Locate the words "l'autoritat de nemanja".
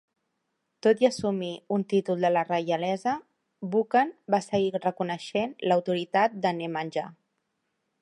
5.71-7.11